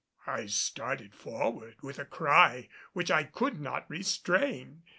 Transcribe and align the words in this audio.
I 0.25 0.47
started 0.47 1.13
forward, 1.13 1.75
with 1.83 1.99
a 1.99 2.05
cry 2.05 2.69
which 2.93 3.11
I 3.11 3.21
could 3.23 3.61
not 3.61 3.87
restrain. 3.87 4.81